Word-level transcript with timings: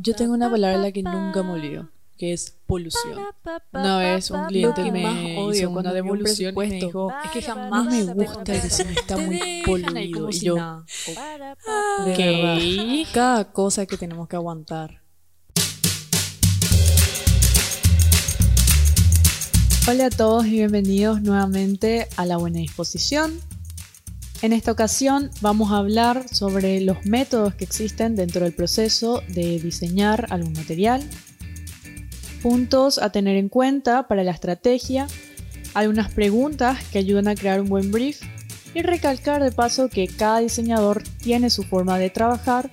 Yo 0.00 0.14
tengo 0.14 0.34
una 0.34 0.48
palabra 0.48 0.78
la 0.78 0.92
que 0.92 1.02
nunca 1.02 1.42
me 1.42 1.52
olvido, 1.54 1.88
que 2.16 2.32
es 2.32 2.56
polución. 2.66 3.18
Una 3.72 3.98
vez 3.98 4.30
un 4.30 4.44
cliente 4.46 4.92
me 4.92 5.50
hizo 5.50 5.70
una 5.70 5.92
devolución 5.92 6.54
y 6.54 6.56
me 6.56 6.66
dijo, 6.66 7.12
es 7.24 7.30
que 7.32 7.40
no 7.40 7.46
jamás 7.54 7.86
me 7.86 8.04
gusta 8.14 8.44
que 8.44 8.70
se 8.70 8.84
me 8.84 8.92
está 8.92 9.16
muy 9.16 9.62
poluido. 9.66 10.30
Y 10.30 10.38
yo, 10.38 10.54
De 10.54 12.12
ok. 12.12 12.16
verdad, 12.16 13.08
cada 13.12 13.52
cosa 13.52 13.86
que 13.86 13.96
tenemos 13.96 14.28
que 14.28 14.36
aguantar. 14.36 15.02
Hola 19.88 20.06
a 20.06 20.10
todos 20.10 20.46
y 20.46 20.50
bienvenidos 20.50 21.22
nuevamente 21.22 22.06
a 22.16 22.24
La 22.24 22.36
Buena 22.36 22.58
Disposición. 22.58 23.40
En 24.40 24.52
esta 24.52 24.70
ocasión 24.70 25.30
vamos 25.40 25.72
a 25.72 25.78
hablar 25.78 26.28
sobre 26.30 26.80
los 26.80 27.04
métodos 27.04 27.56
que 27.56 27.64
existen 27.64 28.14
dentro 28.14 28.44
del 28.44 28.52
proceso 28.52 29.20
de 29.26 29.58
diseñar 29.58 30.26
algún 30.30 30.52
material, 30.52 31.02
puntos 32.40 32.98
a 32.98 33.10
tener 33.10 33.36
en 33.36 33.48
cuenta 33.48 34.06
para 34.06 34.22
la 34.22 34.30
estrategia, 34.30 35.08
algunas 35.74 36.12
preguntas 36.12 36.78
que 36.92 37.00
ayudan 37.00 37.26
a 37.26 37.34
crear 37.34 37.60
un 37.60 37.68
buen 37.68 37.90
brief 37.90 38.22
y 38.74 38.82
recalcar 38.82 39.42
de 39.42 39.50
paso 39.50 39.88
que 39.88 40.06
cada 40.06 40.38
diseñador 40.38 41.02
tiene 41.20 41.50
su 41.50 41.64
forma 41.64 41.98
de 41.98 42.10
trabajar 42.10 42.70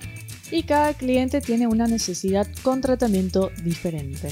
y 0.52 0.62
cada 0.62 0.94
cliente 0.94 1.40
tiene 1.40 1.66
una 1.66 1.88
necesidad 1.88 2.46
con 2.62 2.80
tratamiento 2.80 3.50
diferente. 3.64 4.30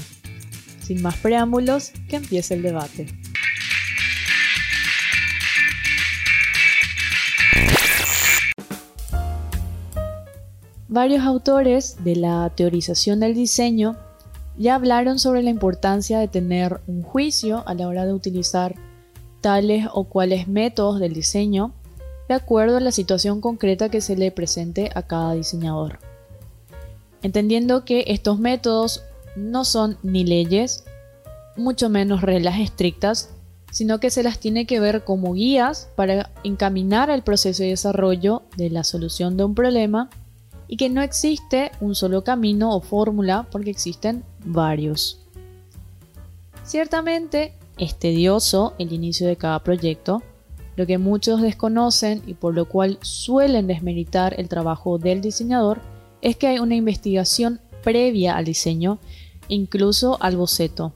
Sin 0.81 1.01
más 1.01 1.17
preámbulos, 1.17 1.91
que 2.07 2.15
empiece 2.15 2.53
el 2.53 2.61
debate. 2.61 3.07
Varios 10.95 11.25
autores 11.25 11.97
de 12.05 12.15
la 12.15 12.49
teorización 12.55 13.19
del 13.19 13.35
diseño 13.35 13.97
ya 14.57 14.75
hablaron 14.75 15.19
sobre 15.19 15.43
la 15.43 15.49
importancia 15.49 16.19
de 16.19 16.29
tener 16.29 16.79
un 16.87 17.01
juicio 17.01 17.63
a 17.67 17.73
la 17.73 17.89
hora 17.89 18.05
de 18.05 18.13
utilizar 18.13 18.75
tales 19.41 19.87
o 19.91 20.05
cuales 20.05 20.47
métodos 20.47 21.01
del 21.01 21.11
diseño 21.11 21.73
de 22.29 22.35
acuerdo 22.35 22.77
a 22.77 22.79
la 22.79 22.93
situación 22.93 23.41
concreta 23.41 23.89
que 23.89 23.99
se 23.99 24.15
le 24.15 24.31
presente 24.31 24.89
a 24.95 25.01
cada 25.03 25.33
diseñador. 25.33 25.99
Entendiendo 27.21 27.83
que 27.83 28.05
estos 28.07 28.39
métodos 28.39 29.03
no 29.35 29.65
son 29.65 29.97
ni 30.01 30.23
leyes, 30.23 30.85
mucho 31.57 31.89
menos 31.89 32.21
reglas 32.21 32.61
estrictas, 32.61 33.31
sino 33.69 33.99
que 33.99 34.11
se 34.11 34.23
las 34.23 34.39
tiene 34.39 34.65
que 34.65 34.79
ver 34.79 35.03
como 35.03 35.33
guías 35.33 35.89
para 35.97 36.31
encaminar 36.45 37.09
el 37.09 37.21
proceso 37.21 37.63
de 37.63 37.69
desarrollo 37.71 38.43
de 38.55 38.69
la 38.69 38.85
solución 38.85 39.35
de 39.35 39.43
un 39.43 39.55
problema 39.55 40.09
y 40.67 40.77
que 40.77 40.89
no 40.89 41.01
existe 41.01 41.71
un 41.79 41.95
solo 41.95 42.23
camino 42.23 42.75
o 42.75 42.81
fórmula 42.81 43.47
porque 43.51 43.69
existen 43.71 44.23
varios. 44.43 45.19
Ciertamente 46.63 47.53
es 47.77 47.95
tedioso 47.95 48.73
el 48.79 48.91
inicio 48.93 49.27
de 49.27 49.35
cada 49.35 49.59
proyecto, 49.59 50.23
lo 50.75 50.85
que 50.85 50.97
muchos 50.97 51.41
desconocen 51.41 52.21
y 52.25 52.33
por 52.33 52.53
lo 52.53 52.67
cual 52.67 52.97
suelen 53.01 53.67
desmeritar 53.67 54.39
el 54.39 54.49
trabajo 54.49 54.97
del 54.97 55.21
diseñador 55.21 55.79
es 56.21 56.35
que 56.35 56.47
hay 56.47 56.59
una 56.59 56.75
investigación 56.75 57.61
previa 57.83 58.35
al 58.35 58.45
diseño, 58.45 58.99
incluso 59.47 60.17
al 60.21 60.35
boceto. 60.35 60.93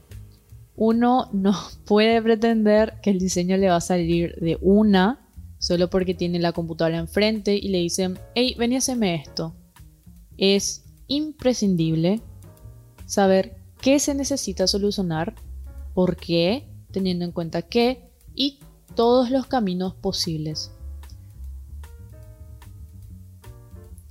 Uno 0.75 1.30
no 1.31 1.56
puede 1.86 2.22
pretender 2.22 2.95
que 3.02 3.12
el 3.12 3.20
diseño 3.20 3.58
le 3.58 3.70
va 3.70 3.78
a 3.78 3.81
salir 3.81 4.36
de 4.42 4.58
una 4.62 5.28
solo 5.60 5.90
porque 5.90 6.16
tiene 6.16 6.40
la 6.40 6.54
computadora 6.54 6.98
enfrente 6.98 7.56
y 7.56 7.68
le 7.68 7.78
dicen, 7.80 8.18
hey, 8.34 8.56
ven 8.58 8.74
y 8.74 8.78
haceme 8.78 9.16
esto. 9.16 9.54
Es 10.38 10.86
imprescindible 11.08 12.22
saber 13.06 13.58
qué 13.82 14.00
se 14.00 14.16
necesita 14.16 14.68
solucionar, 14.68 15.36
por 15.94 16.16
qué, 16.16 16.68
teniendo 16.92 17.25
en 17.25 17.31
cuenta 17.31 17.62
qué 17.62 18.09
y 18.34 18.59
todos 18.96 19.30
los 19.30 19.46
caminos 19.46 19.94
posibles. 19.94 20.72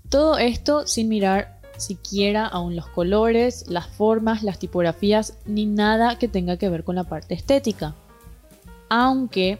Todo 0.09 0.39
esto 0.39 0.87
sin 0.87 1.09
mirar 1.09 1.61
siquiera 1.77 2.47
aún 2.47 2.77
los 2.77 2.89
colores, 2.89 3.67
las 3.69 3.87
formas, 3.87 4.43
las 4.43 4.59
tipografías, 4.59 5.39
ni 5.47 5.67
nada 5.67 6.19
que 6.19 6.29
tenga 6.29 6.57
que 6.57 6.69
ver 6.69 6.85
con 6.85 6.97
la 6.97 7.05
parte 7.05 7.35
estética. 7.35 7.95
Aunque 8.89 9.59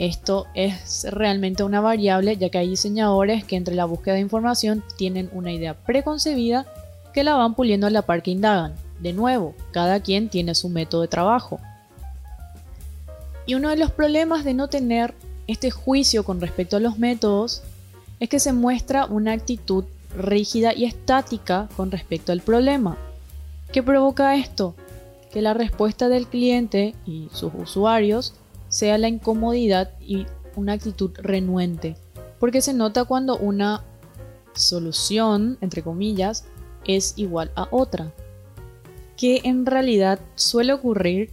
esto 0.00 0.46
es 0.54 1.04
realmente 1.10 1.62
una 1.62 1.82
variable, 1.82 2.34
ya 2.38 2.48
que 2.48 2.56
hay 2.56 2.70
diseñadores 2.70 3.44
que 3.44 3.56
entre 3.56 3.74
la 3.74 3.84
búsqueda 3.84 4.14
de 4.14 4.20
información 4.20 4.82
tienen 4.96 5.28
una 5.34 5.52
idea 5.52 5.74
preconcebida 5.74 6.64
que 7.12 7.22
la 7.22 7.34
van 7.34 7.54
puliendo 7.54 7.86
a 7.86 7.90
la 7.90 8.00
par 8.00 8.22
que 8.22 8.30
indagan. 8.30 8.74
De 8.98 9.12
nuevo, 9.12 9.54
cada 9.72 10.00
quien 10.00 10.30
tiene 10.30 10.54
su 10.54 10.70
método 10.70 11.02
de 11.02 11.08
trabajo. 11.08 11.60
Y 13.44 13.56
uno 13.56 13.68
de 13.68 13.76
los 13.76 13.90
problemas 13.90 14.42
de 14.42 14.54
no 14.54 14.68
tener 14.68 15.12
este 15.46 15.70
juicio 15.70 16.24
con 16.24 16.40
respecto 16.40 16.78
a 16.78 16.80
los 16.80 16.98
métodos 16.98 17.62
es 18.20 18.30
que 18.30 18.40
se 18.40 18.54
muestra 18.54 19.04
una 19.04 19.32
actitud 19.32 19.84
rígida 20.16 20.72
y 20.72 20.86
estática 20.86 21.68
con 21.76 21.90
respecto 21.90 22.32
al 22.32 22.40
problema. 22.40 22.96
¿Qué 23.70 23.82
provoca 23.82 24.34
esto? 24.34 24.74
Que 25.30 25.42
la 25.42 25.52
respuesta 25.52 26.08
del 26.08 26.26
cliente 26.26 26.94
y 27.04 27.28
sus 27.34 27.52
usuarios 27.54 28.39
sea 28.70 28.96
la 28.96 29.08
incomodidad 29.08 29.90
y 30.00 30.26
una 30.56 30.72
actitud 30.72 31.10
renuente, 31.18 31.96
porque 32.38 32.62
se 32.62 32.72
nota 32.72 33.04
cuando 33.04 33.36
una 33.36 33.84
solución, 34.54 35.58
entre 35.60 35.82
comillas, 35.82 36.44
es 36.86 37.14
igual 37.16 37.50
a 37.56 37.68
otra, 37.70 38.12
que 39.16 39.42
en 39.44 39.66
realidad 39.66 40.18
suele 40.34 40.72
ocurrir, 40.72 41.30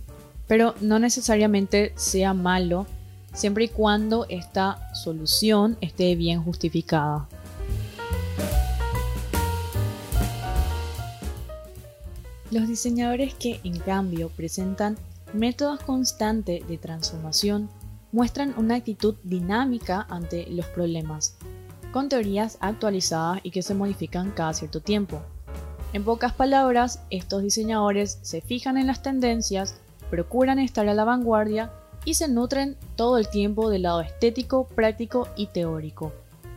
pero 0.47 0.75
no 0.81 0.99
necesariamente 0.99 1.93
sea 1.95 2.33
malo, 2.33 2.85
siempre 3.33 3.65
y 3.65 3.69
cuando 3.69 4.25
esta 4.29 4.93
solución 4.93 5.77
esté 5.79 6.15
bien 6.15 6.43
justificada. 6.43 7.29
Los 12.49 12.67
diseñadores 12.67 13.33
que 13.33 13.59
en 13.63 13.77
cambio 13.79 14.29
presentan 14.29 14.97
métodos 15.37 15.79
constantes 15.81 16.67
de 16.67 16.77
transformación 16.77 17.69
muestran 18.11 18.53
una 18.57 18.75
actitud 18.75 19.15
dinámica 19.23 20.05
ante 20.09 20.47
los 20.49 20.65
problemas, 20.67 21.37
con 21.91 22.09
teorías 22.09 22.57
actualizadas 22.61 23.39
y 23.43 23.51
que 23.51 23.61
se 23.61 23.75
modifican 23.75 24.31
cada 24.31 24.53
cierto 24.53 24.81
tiempo. 24.81 25.21
En 25.93 26.03
pocas 26.03 26.33
palabras, 26.33 27.01
estos 27.09 27.43
diseñadores 27.43 28.19
se 28.21 28.41
fijan 28.41 28.77
en 28.77 28.87
las 28.87 29.01
tendencias, 29.01 29.79
procuran 30.09 30.59
estar 30.59 30.87
a 30.87 30.93
la 30.93 31.05
vanguardia 31.05 31.71
y 32.05 32.15
se 32.15 32.27
nutren 32.27 32.77
todo 32.95 33.17
el 33.17 33.29
tiempo 33.29 33.69
del 33.69 33.83
lado 33.83 34.01
estético, 34.01 34.65
práctico 34.67 35.27
y 35.35 35.47
teórico. 35.47 36.13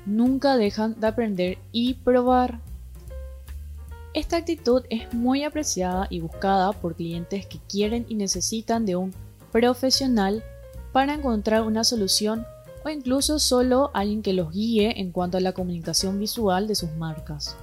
Nunca 0.06 0.56
dejan 0.56 0.98
de 0.98 1.06
aprender 1.06 1.58
y 1.72 1.94
probar. 1.94 2.60
Esta 4.12 4.38
actitud 4.38 4.82
es 4.90 5.14
muy 5.14 5.44
apreciada 5.44 6.08
y 6.10 6.18
buscada 6.18 6.72
por 6.72 6.96
clientes 6.96 7.46
que 7.46 7.60
quieren 7.68 8.06
y 8.08 8.16
necesitan 8.16 8.84
de 8.84 8.96
un 8.96 9.14
profesional 9.52 10.42
para 10.90 11.14
encontrar 11.14 11.62
una 11.62 11.84
solución 11.84 12.44
o 12.84 12.88
incluso 12.88 13.38
solo 13.38 13.90
alguien 13.94 14.22
que 14.22 14.32
los 14.32 14.50
guíe 14.50 15.00
en 15.00 15.12
cuanto 15.12 15.38
a 15.38 15.40
la 15.40 15.52
comunicación 15.52 16.18
visual 16.18 16.66
de 16.66 16.74
sus 16.74 16.90
marcas. 16.96 17.56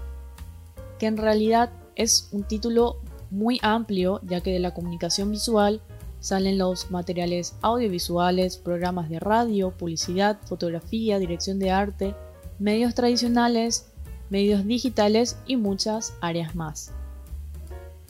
Que 1.00 1.08
en 1.08 1.18
realidad 1.18 1.70
es 1.96 2.30
un 2.32 2.44
título 2.44 3.02
muy 3.30 3.60
amplio 3.62 4.22
ya 4.24 4.40
que 4.40 4.54
de 4.54 4.60
la 4.60 4.74
comunicación 4.74 5.32
visual 5.32 5.82
salen 6.22 6.58
los 6.58 6.92
materiales 6.92 7.56
audiovisuales, 7.62 8.58
programas 8.58 9.10
de 9.10 9.20
radio, 9.20 9.72
publicidad, 9.72 10.38
fotografía, 10.46 11.20
dirección 11.20 11.60
de 11.60 11.72
arte, 11.72 12.16
medios 12.58 12.96
tradicionales, 12.96 13.92
medios 14.30 14.66
digitales 14.66 15.38
y 15.46 15.56
muchas 15.58 16.14
áreas 16.22 16.56
más. 16.56 16.92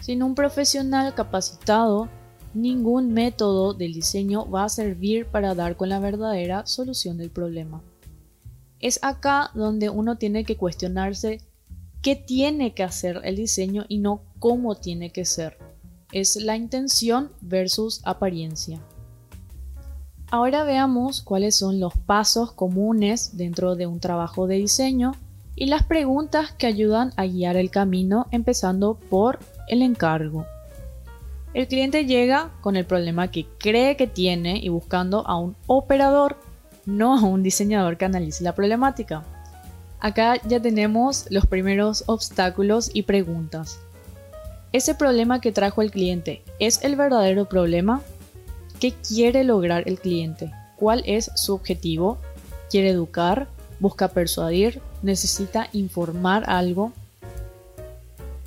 Sin 0.01 0.23
un 0.23 0.35
profesional 0.35 1.13
capacitado, 1.15 2.09
ningún 2.53 3.13
método 3.13 3.73
del 3.73 3.93
diseño 3.93 4.49
va 4.49 4.65
a 4.65 4.69
servir 4.69 5.25
para 5.27 5.55
dar 5.55 5.75
con 5.75 5.89
la 5.89 5.99
verdadera 5.99 6.65
solución 6.65 7.17
del 7.17 7.29
problema. 7.29 7.81
Es 8.79 8.99
acá 9.01 9.51
donde 9.53 9.89
uno 9.89 10.17
tiene 10.17 10.43
que 10.43 10.55
cuestionarse 10.55 11.41
qué 12.01 12.15
tiene 12.15 12.73
que 12.73 12.83
hacer 12.83 13.21
el 13.23 13.35
diseño 13.35 13.85
y 13.87 13.97
no 13.97 14.21
cómo 14.39 14.75
tiene 14.75 15.11
que 15.11 15.25
ser. 15.25 15.57
Es 16.11 16.35
la 16.37 16.55
intención 16.55 17.31
versus 17.41 18.01
apariencia. 18.05 18.79
Ahora 20.29 20.63
veamos 20.63 21.21
cuáles 21.21 21.55
son 21.55 21.79
los 21.79 21.93
pasos 21.97 22.51
comunes 22.51 23.37
dentro 23.37 23.75
de 23.75 23.87
un 23.87 23.99
trabajo 23.99 24.45
de 24.45 24.55
diseño 24.55 25.13
y 25.57 25.65
las 25.65 25.83
preguntas 25.83 26.51
que 26.51 26.67
ayudan 26.67 27.11
a 27.17 27.25
guiar 27.25 27.57
el 27.57 27.71
camino 27.71 28.27
empezando 28.31 28.93
por 28.93 29.39
el 29.67 29.81
encargo. 29.81 30.45
El 31.55 31.67
cliente 31.67 32.05
llega 32.05 32.51
con 32.61 32.75
el 32.75 32.85
problema 32.85 33.31
que 33.31 33.47
cree 33.57 33.97
que 33.97 34.05
tiene 34.05 34.59
y 34.59 34.69
buscando 34.69 35.25
a 35.27 35.39
un 35.39 35.55
operador, 35.65 36.37
no 36.85 37.17
a 37.17 37.23
un 37.23 37.41
diseñador 37.41 37.97
que 37.97 38.05
analice 38.05 38.43
la 38.43 38.53
problemática. 38.53 39.23
Acá 39.99 40.39
ya 40.47 40.61
tenemos 40.61 41.25
los 41.31 41.47
primeros 41.47 42.03
obstáculos 42.05 42.91
y 42.93 43.01
preguntas. 43.01 43.79
¿Ese 44.73 44.93
problema 44.93 45.41
que 45.41 45.51
trajo 45.51 45.81
el 45.81 45.89
cliente 45.89 46.43
es 46.59 46.83
el 46.83 46.95
verdadero 46.95 47.45
problema? 47.45 48.03
¿Qué 48.79 48.93
quiere 48.93 49.43
lograr 49.43 49.83
el 49.87 49.99
cliente? 49.99 50.51
¿Cuál 50.75 51.01
es 51.07 51.31
su 51.33 51.55
objetivo? 51.55 52.19
¿Quiere 52.69 52.89
educar? 52.89 53.47
¿Busca 53.79 54.07
persuadir? 54.07 54.81
¿Necesita 55.01 55.69
informar 55.73 56.49
algo? 56.49 56.91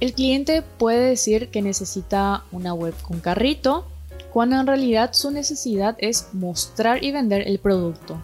El 0.01 0.15
cliente 0.15 0.63
puede 0.79 1.11
decir 1.11 1.51
que 1.51 1.63
necesita 1.63 2.45
una 2.53 2.73
web 2.73 2.95
con 3.03 3.21
carrito, 3.21 3.85
cuando 4.33 4.59
en 4.59 4.67
realidad 4.67 5.11
su 5.13 5.31
necesidad 5.31 5.97
es 5.99 6.29
mostrar 6.33 7.05
y 7.05 7.13
vender 7.13 7.47
el 7.47 7.59
producto. 7.59 8.17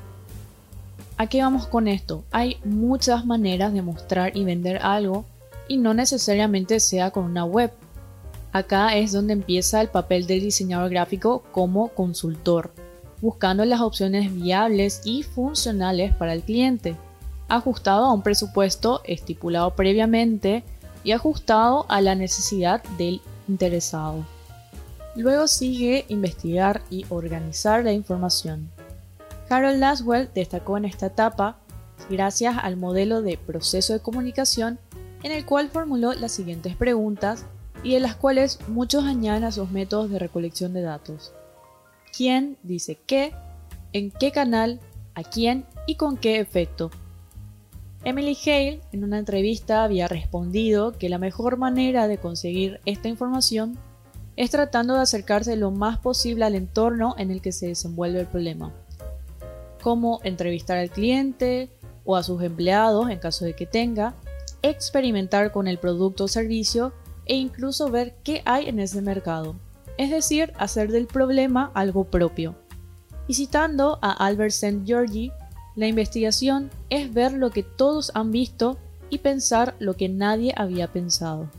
¿A 1.19 1.27
qué 1.29 1.43
vamos 1.43 1.67
con 1.67 1.89
esto? 1.89 2.25
Hay 2.31 2.59
muchas 2.65 3.25
maneras 3.25 3.73
de 3.73 3.83
mostrar 3.83 4.37
y 4.37 4.45
vender 4.45 4.79
algo 4.83 5.25
y 5.69 5.77
no 5.79 5.95
necesariamente 5.95 6.81
sea 6.81 7.11
con 7.11 7.25
una 7.25 7.45
web. 7.45 7.73
Acá 8.53 8.97
es 8.97 9.13
donde 9.13 9.33
empieza 9.33 9.81
el 9.81 9.89
papel 9.89 10.27
del 10.27 10.41
diseñador 10.41 10.91
gráfico 10.91 11.43
como 11.53 11.89
consultor, 11.89 12.71
buscando 13.21 13.65
las 13.65 13.81
opciones 13.81 14.35
viables 14.35 15.01
y 15.05 15.23
funcionales 15.23 16.15
para 16.15 16.33
el 16.33 16.43
cliente, 16.43 16.97
ajustado 17.49 18.07
a 18.07 18.13
un 18.13 18.23
presupuesto 18.23 19.01
estipulado 19.05 19.75
previamente 19.75 20.65
y 21.05 21.13
ajustado 21.13 21.87
a 21.89 22.01
la 22.01 22.15
necesidad 22.15 22.83
del 22.99 23.21
interesado. 23.49 24.27
Luego 25.15 25.49
sigue 25.49 26.05
investigar 26.09 26.83
y 26.91 27.07
organizar 27.09 27.85
la 27.85 27.93
información. 27.93 28.71
Harold 29.49 29.79
Laswell 29.79 30.29
destacó 30.35 30.77
en 30.77 30.85
esta 30.85 31.07
etapa 31.07 31.57
gracias 32.11 32.57
al 32.61 32.77
modelo 32.77 33.23
de 33.23 33.39
proceso 33.39 33.93
de 33.93 34.01
comunicación 34.01 34.79
en 35.23 35.33
el 35.33 35.47
cual 35.47 35.71
formuló 35.71 36.13
las 36.13 36.33
siguientes 36.33 36.77
preguntas 36.77 37.47
y 37.83 37.95
de 37.95 38.01
las 38.01 38.17
cuales 38.17 38.59
muchos 38.69 39.05
añaden 39.05 39.45
a 39.45 39.53
sus 39.53 39.71
métodos 39.71 40.11
de 40.11 40.19
recolección 40.19 40.73
de 40.73 40.83
datos. 40.83 41.33
¿Quién 42.17 42.57
dice 42.63 42.97
qué? 43.07 43.35
¿En 43.93 44.11
qué 44.11 44.33
canal? 44.33 44.81
¿A 45.15 45.23
quién? 45.23 45.67
¿Y 45.87 45.97
con 45.97 46.17
qué 46.17 46.41
efecto? 46.41 46.91
Emily 48.05 48.35
Hale 48.47 48.81
en 48.91 49.05
una 49.05 49.19
entrevista 49.19 49.85
había 49.85 50.09
respondido 50.09 50.93
que 50.93 51.11
la 51.11 51.19
mejor 51.19 51.59
manera 51.59 52.09
de 52.09 52.17
conseguir 52.17 52.81
esta 52.87 53.09
información 53.09 53.77
es 54.37 54.51
tratando 54.51 54.95
de 54.95 55.01
acercarse 55.01 55.57
lo 55.57 55.71
más 55.71 55.99
posible 55.99 56.47
al 56.47 56.55
entorno 56.55 57.15
en 57.19 57.31
el 57.31 57.43
que 57.43 57.53
se 57.53 57.67
desenvuelve 57.67 58.21
el 58.21 58.27
problema, 58.27 58.73
como 59.83 60.21
entrevistar 60.25 60.79
al 60.79 60.89
cliente 60.89 61.69
o 62.07 62.17
a 62.17 62.23
sus 62.23 62.43
empleados 62.43 63.11
en 63.11 63.19
caso 63.19 63.45
de 63.45 63.53
que 63.53 63.67
tenga, 63.67 64.15
experimentar 64.63 65.53
con 65.53 65.69
el 65.69 65.79
producto 65.79 66.25
o 66.25 66.29
servicio 66.29 66.95
e 67.27 67.35
incluso 67.35 67.91
ver 67.91 68.15
qué 68.25 68.41
hay 68.47 68.71
en 68.71 68.81
ese 68.81 69.03
mercado, 69.03 69.57
es 69.99 70.11
decir, 70.11 70.53
hacer 70.59 70.91
del 70.91 71.07
problema 71.07 71.71
algo 71.75 72.05
propio. 72.05 72.55
Y 73.29 73.35
citando 73.35 73.99
a 74.03 74.13
Albert 74.13 74.53
St. 74.53 74.83
Georgi, 74.85 75.33
la 75.75 75.87
investigación 75.87 76.71
es 76.91 77.13
ver 77.13 77.33
lo 77.33 77.51
que 77.51 77.63
todos 77.63 78.13
han 78.15 78.33
visto 78.33 78.79
y 79.11 79.19
pensar 79.19 79.75
lo 79.79 79.95
que 79.95 80.09
nadie 80.09 80.55
había 80.57 80.89
pensado. 80.89 81.51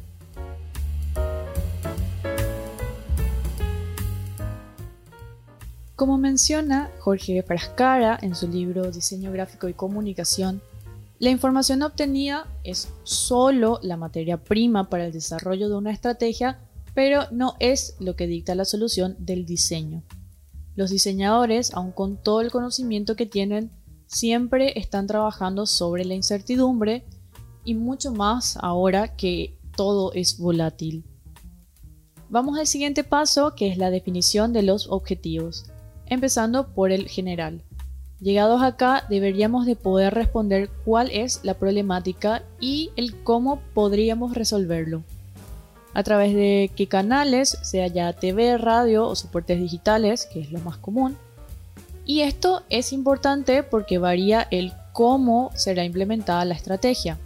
Como 5.96 6.20
menciona 6.20 6.92
Jorge 7.00 7.42
Frascara 7.42 8.20
en 8.22 8.36
su 8.36 8.48
libro 8.48 8.92
Diseño 8.92 9.32
gráfico 9.32 9.68
y 9.68 9.74
comunicación, 9.74 10.62
la 11.18 11.32
información 11.32 11.82
obtenida 11.82 12.46
es 12.64 12.90
solo 13.04 13.80
la 13.82 13.98
materia 13.98 14.38
prima 14.38 14.90
para 14.90 15.06
el 15.06 15.12
desarrollo 15.12 15.68
de 15.68 15.76
una 15.76 15.92
estrategia, 15.92 16.60
pero 16.98 17.26
no 17.30 17.54
es 17.60 17.96
lo 18.00 18.16
que 18.16 18.26
dicta 18.26 18.56
la 18.56 18.66
solución 18.66 19.16
del 19.20 19.46
diseño. 19.46 20.02
Los 20.76 20.90
diseñadores, 20.90 21.72
aun 21.76 21.92
con 21.92 22.18
todo 22.18 22.42
el 22.42 22.50
conocimiento 22.50 23.16
que 23.16 23.28
tienen, 23.28 23.70
siempre 24.08 24.80
están 24.80 25.06
trabajando 25.06 25.68
sobre 25.68 26.06
la 26.06 26.16
incertidumbre 26.16 27.06
y 27.64 27.76
mucho 27.76 28.12
más 28.12 28.58
ahora 28.64 29.16
que 29.16 29.60
todo 29.76 30.12
es 30.14 30.40
volátil. 30.40 31.06
Vamos 32.32 32.58
al 32.58 32.66
siguiente 32.66 33.04
paso 33.04 33.54
que 33.54 33.68
es 33.68 33.78
la 33.78 33.92
definición 33.92 34.52
de 34.52 34.64
los 34.64 34.88
objetivos, 34.90 35.66
empezando 36.08 36.74
por 36.74 36.92
el 36.92 37.08
general. 37.08 37.64
Llegados 38.20 38.64
acá 38.64 39.06
deberíamos 39.08 39.68
de 39.68 39.76
poder 39.76 40.16
responder 40.16 40.72
cuál 40.84 41.12
es 41.12 41.42
la 41.44 41.54
problemática 41.60 42.42
y 42.60 42.90
el 42.96 43.22
cómo 43.24 43.62
podríamos 43.76 44.34
resolverlo. 44.34 45.04
A 45.98 46.04
través 46.04 46.36
de 46.36 46.70
qué 46.76 46.86
canales, 46.86 47.58
sea 47.64 47.88
ya 47.88 48.14
TV, 48.14 48.60
radio 48.60 49.08
o 49.08 49.16
soportes 49.16 49.60
digitales, 49.60 50.28
que 50.32 50.42
es 50.42 50.52
lo 50.52 50.60
más 50.60 50.78
común, 50.78 51.18
y 52.06 52.22
esto 52.22 52.62
es 52.70 52.94
importante 52.94 53.64
porque 53.64 53.98
varía 53.98 54.48
el 54.52 54.74
cómo 54.94 55.50
será 55.56 55.84
implementada 55.84 56.46
la 56.46 56.54
estrategia. 56.54 57.18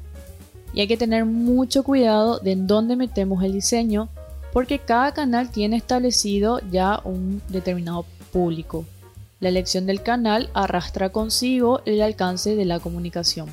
Y 0.73 0.79
hay 0.79 0.88
que 0.88 0.95
tener 0.95 1.25
mucho 1.25 1.83
cuidado 1.83 2.39
de 2.39 2.53
en 2.53 2.65
dónde 2.65 2.95
metemos 2.95 3.44
el 3.44 3.51
diseño 3.51 4.07
porque 4.53 4.79
cada 4.79 5.13
canal 5.13 5.51
tiene 5.51 5.75
establecido 5.75 6.62
ya 6.71 7.01
un 7.03 7.41
determinado 7.50 8.06
público. 8.31 8.85
La 9.41 9.50
elección 9.50 9.85
del 9.85 10.01
canal 10.01 10.50
arrastra 10.53 11.09
consigo 11.09 11.81
el 11.83 12.01
alcance 12.01 12.56
de 12.56 12.63
la 12.63 12.79
comunicación. 12.79 13.50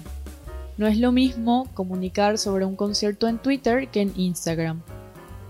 No 0.77 0.87
es 0.87 0.97
lo 0.97 1.11
mismo 1.11 1.67
comunicar 1.75 2.39
sobre 2.39 2.65
un 2.65 2.77
concierto 2.77 3.27
en 3.27 3.39
Twitter 3.39 3.89
que 3.89 4.03
en 4.03 4.13
Instagram. 4.15 4.81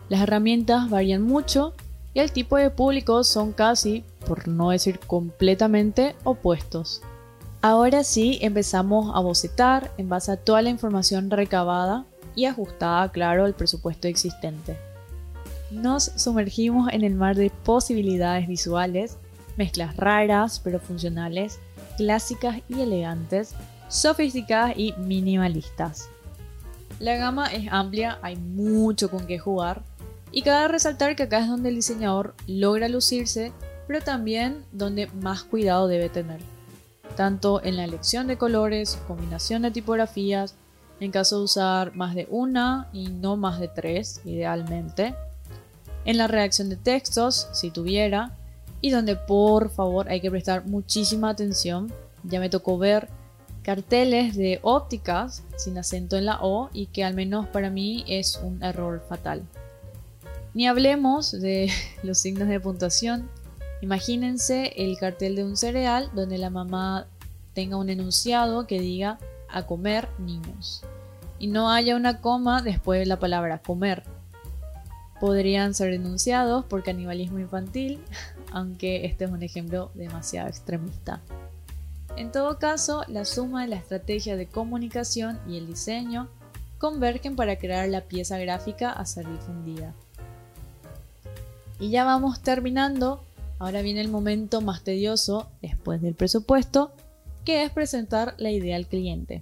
Las 0.09 0.23
herramientas 0.23 0.89
varían 0.89 1.23
mucho 1.23 1.75
y 2.15 2.21
el 2.21 2.33
tipo 2.33 2.57
de 2.57 2.71
público 2.71 3.25
son 3.25 3.53
casi 3.53 4.05
por 4.27 4.49
no 4.49 4.71
decir 4.71 4.99
completamente 5.01 6.17
opuestos. 6.25 7.03
Ahora 7.61 8.05
sí 8.05 8.39
empezamos 8.41 9.15
a 9.15 9.21
bocetar 9.21 9.91
en 9.99 10.09
base 10.09 10.33
a 10.33 10.37
toda 10.37 10.63
la 10.63 10.71
información 10.71 11.31
recabada 11.31 12.05
y 12.35 12.45
ajustada, 12.45 13.11
claro, 13.11 13.45
al 13.45 13.55
presupuesto 13.55 14.09
existente. 14.09 14.77
Nos 15.71 16.05
sumergimos 16.17 16.91
en 16.93 17.05
el 17.05 17.15
mar 17.15 17.37
de 17.37 17.51
posibilidades 17.51 18.47
visuales, 18.47 19.19
mezclas 19.57 19.97
raras 19.97 20.61
pero 20.63 20.79
funcionales, 20.79 21.59
clásicas 21.97 22.61
y 22.69 22.81
elegantes, 22.81 23.55
sofisticadas 23.89 24.75
y 24.77 24.95
minimalistas. 24.97 26.09
La 27.01 27.17
gama 27.17 27.47
es 27.49 27.69
amplia, 27.71 28.19
hay 28.23 28.37
mucho 28.37 29.11
con 29.11 29.27
qué 29.27 29.39
jugar, 29.39 29.83
y 30.33 30.43
cabe 30.43 30.69
resaltar 30.69 31.17
que 31.17 31.25
acá 31.25 31.41
es 31.41 31.49
donde 31.49 31.69
el 31.71 31.77
diseñador 31.77 32.35
logra 32.47 32.89
lucirse 32.89 33.53
pero 33.89 34.03
también 34.03 34.65
donde 34.71 35.07
más 35.07 35.43
cuidado 35.43 35.89
debe 35.89 36.11
tener, 36.11 36.41
tanto 37.17 37.65
en 37.65 37.77
la 37.77 37.85
elección 37.85 38.27
de 38.27 38.37
colores, 38.37 38.99
combinación 39.09 39.63
de 39.63 39.71
tipografías, 39.71 40.55
en 41.01 41.11
caso 41.11 41.39
de 41.39 41.45
usar 41.45 41.97
más 41.97 42.15
de 42.15 42.29
una 42.31 42.89
y 42.93 43.09
no 43.09 43.37
más 43.39 43.59
de 43.59 43.69
tres, 43.69 44.21
idealmente, 44.27 45.15
en 46.05 46.19
la 46.19 46.27
redacción 46.27 46.69
de 46.69 46.77
textos, 46.77 47.49
si 47.53 47.71
tuviera, 47.71 48.37
y 48.83 48.91
donde 48.91 49.17
por 49.17 49.71
favor 49.71 50.09
hay 50.09 50.21
que 50.21 50.31
prestar 50.31 50.67
muchísima 50.67 51.31
atención. 51.31 51.91
Ya 52.25 52.41
me 52.41 52.51
tocó 52.51 52.77
ver 52.77 53.09
carteles 53.63 54.37
de 54.37 54.61
ópticas 54.63 55.43
sin 55.57 55.79
acento 55.79 56.17
en 56.17 56.27
la 56.27 56.39
O 56.43 56.69
y 56.73 56.87
que 56.87 57.05
al 57.05 57.15
menos 57.15 57.47
para 57.49 57.71
mí 57.71 58.05
es 58.07 58.39
un 58.43 58.63
error 58.63 59.03
fatal. 59.09 59.43
Ni 60.59 60.67
hablemos 60.67 61.31
de 61.31 61.71
los 62.03 62.19
signos 62.19 62.49
de 62.49 62.59
puntuación 62.59 63.31
Imagínense 63.81 64.73
el 64.77 64.99
cartel 64.99 65.37
de 65.37 65.45
un 65.45 65.57
cereal 65.57 66.11
donde 66.17 66.37
la 66.37 66.51
mamá 66.51 67.07
tenga 67.55 67.77
un 67.77 67.91
enunciado 67.91 68.67
que 68.67 68.81
diga 68.81 69.21
a 69.49 69.67
comer 69.67 70.09
niños 70.19 70.83
y 71.39 71.47
no 71.47 71.71
haya 71.71 71.95
una 71.95 72.21
coma 72.21 72.61
después 72.61 72.99
de 72.99 73.07
la 73.07 73.21
palabra 73.21 73.59
comer. 73.59 74.03
Podrían 75.21 75.75
ser 75.75 75.93
denunciados 75.93 76.65
por 76.65 76.83
canibalismo 76.83 77.39
infantil, 77.39 78.01
aunque 78.53 79.07
este 79.07 79.27
es 79.27 79.31
un 79.31 79.45
ejemplo 79.45 79.93
demasiado 79.95 80.49
extremista. 80.49 81.21
En 82.17 82.33
todo 82.33 82.59
caso, 82.59 83.05
la 83.07 83.25
suma 83.25 83.63
de 83.63 83.69
la 83.69 83.77
estrategia 83.77 84.35
de 84.35 84.49
comunicación 84.49 85.39
y 85.47 85.57
el 85.57 85.69
diseño 85.69 86.27
convergen 86.79 87.37
para 87.37 87.59
crear 87.59 87.89
la 87.89 88.01
pieza 88.01 88.39
gráfica 88.39 88.91
a 88.91 89.07
ser 89.07 89.31
difundida. 89.31 89.95
Y 91.81 91.91
ya 91.91 92.05
vamos 92.05 92.43
terminando 92.43 93.23
Ahora 93.59 93.83
viene 93.83 94.01
el 94.01 94.09
momento 94.09 94.61
más 94.61 94.85
tedioso 94.85 95.49
después 95.61 96.01
del 96.01 96.15
presupuesto, 96.15 96.93
que 97.45 97.65
es 97.65 97.71
presentar 97.71 98.35
la 98.39 98.51
idea 98.51 98.77
al 98.77 98.87
cliente. 98.87 99.41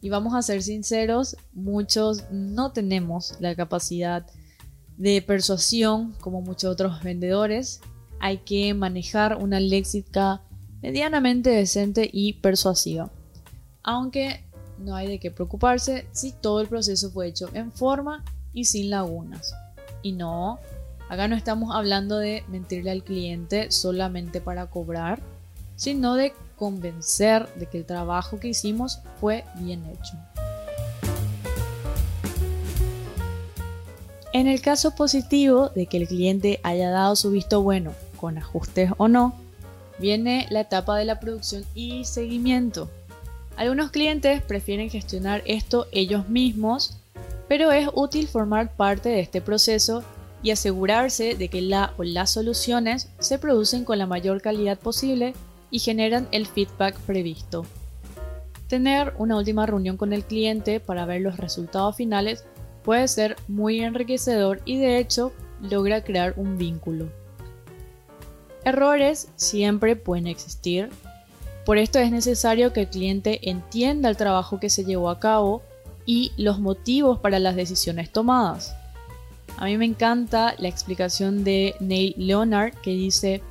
Y 0.00 0.08
vamos 0.08 0.34
a 0.34 0.42
ser 0.42 0.62
sinceros, 0.62 1.36
muchos 1.52 2.24
no 2.30 2.72
tenemos 2.72 3.34
la 3.38 3.54
capacidad 3.54 4.26
de 4.96 5.20
persuasión 5.20 6.14
como 6.20 6.40
muchos 6.40 6.72
otros 6.72 7.02
vendedores. 7.02 7.80
Hay 8.18 8.38
que 8.38 8.72
manejar 8.72 9.36
una 9.36 9.60
léxica 9.60 10.40
medianamente 10.80 11.50
decente 11.50 12.08
y 12.10 12.34
persuasiva. 12.34 13.10
Aunque 13.82 14.42
no 14.78 14.96
hay 14.96 15.06
de 15.06 15.20
qué 15.20 15.30
preocuparse 15.30 16.06
si 16.12 16.32
todo 16.32 16.60
el 16.60 16.68
proceso 16.68 17.10
fue 17.10 17.28
hecho 17.28 17.50
en 17.52 17.72
forma 17.72 18.24
y 18.54 18.64
sin 18.64 18.90
lagunas. 18.90 19.54
Y 20.02 20.12
no, 20.12 20.58
acá 21.12 21.28
no 21.28 21.36
estamos 21.36 21.76
hablando 21.76 22.16
de 22.16 22.42
mentirle 22.48 22.90
al 22.90 23.04
cliente 23.04 23.70
solamente 23.70 24.40
para 24.40 24.68
cobrar, 24.68 25.20
sino 25.76 26.14
de 26.14 26.32
convencer 26.56 27.46
de 27.56 27.66
que 27.66 27.76
el 27.76 27.84
trabajo 27.84 28.40
que 28.40 28.48
hicimos 28.48 29.00
fue 29.20 29.44
bien 29.56 29.84
hecho. 29.84 30.14
En 34.32 34.46
el 34.46 34.62
caso 34.62 34.92
positivo 34.92 35.68
de 35.68 35.84
que 35.84 35.98
el 35.98 36.08
cliente 36.08 36.60
haya 36.62 36.88
dado 36.88 37.14
su 37.14 37.30
visto 37.30 37.60
bueno, 37.60 37.92
con 38.16 38.38
ajustes 38.38 38.92
o 38.96 39.06
no, 39.06 39.34
viene 39.98 40.46
la 40.48 40.60
etapa 40.60 40.96
de 40.96 41.04
la 41.04 41.20
producción 41.20 41.62
y 41.74 42.06
seguimiento. 42.06 42.88
Algunos 43.58 43.90
clientes 43.90 44.40
prefieren 44.40 44.88
gestionar 44.88 45.42
esto 45.44 45.88
ellos 45.92 46.30
mismos, 46.30 46.96
pero 47.48 47.70
es 47.70 47.90
útil 47.92 48.28
formar 48.28 48.74
parte 48.74 49.10
de 49.10 49.20
este 49.20 49.42
proceso 49.42 50.02
y 50.42 50.50
asegurarse 50.50 51.34
de 51.34 51.48
que 51.48 51.62
la 51.62 51.94
o 51.96 52.02
las 52.02 52.30
soluciones 52.30 53.10
se 53.18 53.38
producen 53.38 53.84
con 53.84 53.98
la 53.98 54.06
mayor 54.06 54.42
calidad 54.42 54.78
posible 54.78 55.34
y 55.70 55.78
generan 55.78 56.28
el 56.32 56.46
feedback 56.46 56.98
previsto. 57.00 57.64
Tener 58.68 59.14
una 59.18 59.36
última 59.36 59.66
reunión 59.66 59.96
con 59.96 60.12
el 60.12 60.24
cliente 60.24 60.80
para 60.80 61.04
ver 61.04 61.20
los 61.20 61.36
resultados 61.36 61.96
finales 61.96 62.44
puede 62.82 63.06
ser 63.08 63.36
muy 63.46 63.80
enriquecedor 63.80 64.60
y 64.64 64.78
de 64.78 64.98
hecho 64.98 65.32
logra 65.60 66.02
crear 66.02 66.34
un 66.36 66.58
vínculo. 66.58 67.08
Errores 68.64 69.28
siempre 69.36 69.96
pueden 69.96 70.26
existir, 70.26 70.90
por 71.64 71.78
esto 71.78 72.00
es 72.00 72.10
necesario 72.10 72.72
que 72.72 72.80
el 72.80 72.88
cliente 72.88 73.48
entienda 73.48 74.08
el 74.08 74.16
trabajo 74.16 74.58
que 74.58 74.70
se 74.70 74.84
llevó 74.84 75.10
a 75.10 75.20
cabo 75.20 75.62
y 76.04 76.32
los 76.36 76.58
motivos 76.58 77.20
para 77.20 77.38
las 77.38 77.54
decisiones 77.54 78.10
tomadas. 78.10 78.74
A 79.58 79.66
mí 79.66 79.76
me 79.76 79.84
encanta 79.84 80.54
la 80.58 80.68
explicación 80.68 81.44
de 81.44 81.74
Neil 81.80 82.14
Leonard 82.16 82.74
que 82.82 82.90
dice, 82.90 83.42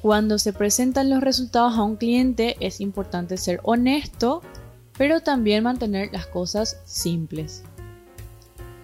cuando 0.00 0.38
se 0.38 0.52
presentan 0.52 1.10
los 1.10 1.20
resultados 1.20 1.74
a 1.76 1.82
un 1.82 1.96
cliente 1.96 2.56
es 2.60 2.80
importante 2.80 3.36
ser 3.36 3.60
honesto, 3.62 4.42
pero 4.98 5.20
también 5.20 5.64
mantener 5.64 6.10
las 6.12 6.26
cosas 6.26 6.80
simples. 6.84 7.62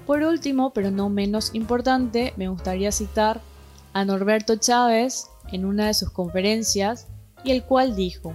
Por 0.06 0.22
último, 0.22 0.72
pero 0.72 0.90
no 0.90 1.10
menos 1.10 1.50
importante, 1.54 2.32
me 2.36 2.48
gustaría 2.48 2.92
citar 2.92 3.40
a 3.92 4.04
Norberto 4.04 4.56
Chávez 4.56 5.28
en 5.52 5.64
una 5.64 5.88
de 5.88 5.94
sus 5.94 6.10
conferencias, 6.10 7.08
y 7.44 7.52
el 7.52 7.64
cual 7.64 7.94
dijo, 7.94 8.32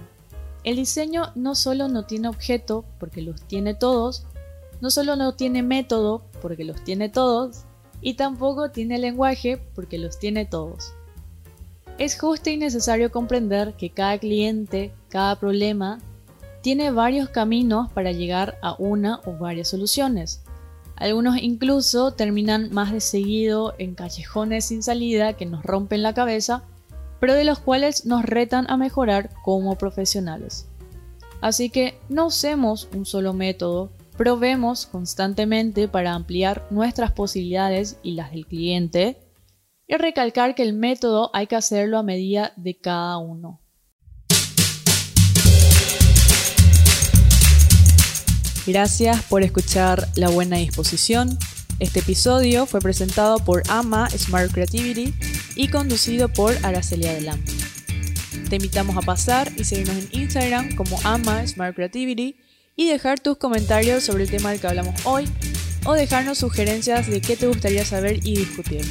el 0.62 0.76
diseño 0.76 1.32
no 1.34 1.54
solo 1.54 1.88
no 1.88 2.04
tiene 2.04 2.28
objeto, 2.28 2.84
porque 2.98 3.22
los 3.22 3.42
tiene 3.42 3.74
todos, 3.74 4.26
no 4.80 4.90
solo 4.90 5.16
no 5.16 5.34
tiene 5.34 5.62
método, 5.62 6.22
porque 6.40 6.64
los 6.64 6.82
tiene 6.84 7.08
todos, 7.08 7.64
y 8.00 8.14
tampoco 8.14 8.70
tiene 8.70 8.98
lenguaje, 8.98 9.60
porque 9.74 9.98
los 9.98 10.18
tiene 10.18 10.44
todos. 10.44 10.92
Es 11.98 12.18
justo 12.18 12.50
y 12.50 12.56
necesario 12.56 13.12
comprender 13.12 13.74
que 13.74 13.90
cada 13.90 14.18
cliente, 14.18 14.92
cada 15.08 15.38
problema, 15.38 16.00
tiene 16.60 16.90
varios 16.90 17.28
caminos 17.28 17.92
para 17.92 18.10
llegar 18.10 18.58
a 18.62 18.74
una 18.78 19.20
o 19.26 19.36
varias 19.38 19.68
soluciones. 19.68 20.42
Algunos 20.96 21.36
incluso 21.38 22.12
terminan 22.12 22.72
más 22.72 22.92
de 22.92 23.00
seguido 23.00 23.74
en 23.78 23.94
callejones 23.94 24.66
sin 24.66 24.82
salida 24.82 25.34
que 25.34 25.46
nos 25.46 25.62
rompen 25.62 26.02
la 26.02 26.14
cabeza, 26.14 26.62
pero 27.20 27.34
de 27.34 27.44
los 27.44 27.58
cuales 27.58 28.06
nos 28.06 28.24
retan 28.24 28.68
a 28.70 28.76
mejorar 28.76 29.30
como 29.44 29.76
profesionales. 29.76 30.66
Así 31.40 31.68
que 31.68 31.98
no 32.08 32.26
usemos 32.26 32.88
un 32.94 33.04
solo 33.04 33.32
método, 33.34 33.90
probemos 34.16 34.86
constantemente 34.86 35.88
para 35.88 36.14
ampliar 36.14 36.66
nuestras 36.70 37.12
posibilidades 37.12 37.98
y 38.02 38.12
las 38.12 38.30
del 38.30 38.46
cliente 38.46 39.18
y 39.86 39.96
recalcar 39.96 40.54
que 40.54 40.62
el 40.62 40.72
método 40.72 41.30
hay 41.34 41.46
que 41.46 41.56
hacerlo 41.56 41.98
a 41.98 42.02
medida 42.02 42.52
de 42.56 42.76
cada 42.78 43.18
uno. 43.18 43.60
Gracias 48.66 49.22
por 49.24 49.42
escuchar 49.42 50.08
La 50.16 50.30
Buena 50.30 50.56
Disposición. 50.56 51.38
Este 51.80 52.00
episodio 52.00 52.64
fue 52.64 52.80
presentado 52.80 53.38
por 53.38 53.62
AMA 53.68 54.08
Smart 54.10 54.50
Creativity 54.52 55.12
y 55.54 55.68
conducido 55.68 56.28
por 56.30 56.54
Araceli 56.64 57.06
Adelante. 57.06 57.52
Te 58.48 58.56
invitamos 58.56 58.96
a 58.96 59.02
pasar 59.02 59.52
y 59.56 59.64
seguirnos 59.64 59.96
en 59.96 60.20
Instagram 60.22 60.76
como 60.76 60.98
AMA 61.04 61.46
Smart 61.46 61.74
Creativity 61.74 62.36
y 62.76 62.88
dejar 62.88 63.20
tus 63.20 63.36
comentarios 63.38 64.04
sobre 64.04 64.24
el 64.24 64.30
tema 64.30 64.50
del 64.50 64.60
que 64.60 64.66
hablamos 64.66 64.94
hoy 65.04 65.24
o 65.86 65.94
dejarnos 65.94 66.38
sugerencias 66.38 67.08
de 67.08 67.20
qué 67.20 67.36
te 67.36 67.46
gustaría 67.46 67.84
saber 67.84 68.20
y 68.24 68.36
discutir. 68.36 68.84